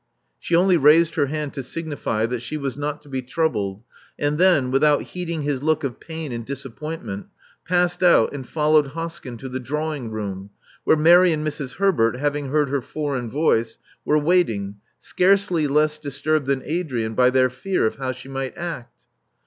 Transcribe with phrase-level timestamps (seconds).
[0.39, 3.83] She only raised her hand to signify that she was not to be troubled,
[4.17, 7.27] and then, without heeding his look of pain and disappointment,
[7.67, 10.49] passed out and followed Hoskyn to the drawing room,
[10.85, 11.75] where Mary and Mrs.
[11.75, 17.51] Herbert, having heard her foreign voice, were waiting, scarcely less disturbed than Adrian by their
[17.51, 18.95] fear of how she might act.